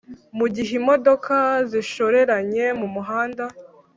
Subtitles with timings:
[0.37, 1.35] Mu gihe imodoka
[1.69, 3.45] zishoreranye mu muhanda